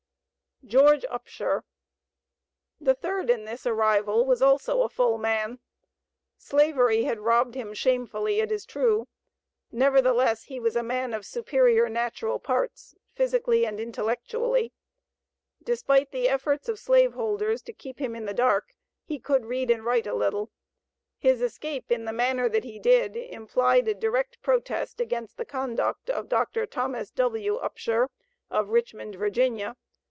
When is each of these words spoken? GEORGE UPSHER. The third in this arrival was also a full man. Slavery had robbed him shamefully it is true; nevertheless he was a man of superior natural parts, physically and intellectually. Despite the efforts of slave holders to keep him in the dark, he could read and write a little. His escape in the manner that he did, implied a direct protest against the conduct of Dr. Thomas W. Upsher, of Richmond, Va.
GEORGE 0.67 1.05
UPSHER. 1.09 1.63
The 2.79 2.93
third 2.93 3.31
in 3.31 3.45
this 3.45 3.65
arrival 3.65 4.27
was 4.27 4.43
also 4.43 4.83
a 4.83 4.89
full 4.89 5.17
man. 5.17 5.57
Slavery 6.37 7.03
had 7.03 7.19
robbed 7.19 7.55
him 7.55 7.73
shamefully 7.73 8.39
it 8.39 8.51
is 8.51 8.67
true; 8.67 9.07
nevertheless 9.71 10.43
he 10.43 10.59
was 10.59 10.75
a 10.75 10.83
man 10.83 11.15
of 11.15 11.25
superior 11.25 11.89
natural 11.89 12.37
parts, 12.39 12.93
physically 13.15 13.65
and 13.65 13.79
intellectually. 13.79 14.71
Despite 15.63 16.11
the 16.11 16.29
efforts 16.29 16.69
of 16.69 16.77
slave 16.77 17.15
holders 17.15 17.63
to 17.63 17.73
keep 17.73 17.97
him 17.97 18.15
in 18.15 18.25
the 18.25 18.33
dark, 18.33 18.75
he 19.03 19.17
could 19.17 19.47
read 19.47 19.71
and 19.71 19.83
write 19.83 20.05
a 20.05 20.13
little. 20.13 20.51
His 21.17 21.41
escape 21.41 21.91
in 21.91 22.05
the 22.05 22.13
manner 22.13 22.47
that 22.47 22.63
he 22.65 22.77
did, 22.77 23.15
implied 23.17 23.87
a 23.87 23.95
direct 23.95 24.39
protest 24.43 25.01
against 25.01 25.37
the 25.37 25.43
conduct 25.45 26.11
of 26.11 26.29
Dr. 26.29 26.67
Thomas 26.67 27.09
W. 27.09 27.59
Upsher, 27.59 28.09
of 28.51 28.69
Richmond, 28.69 29.15
Va. 29.15 29.75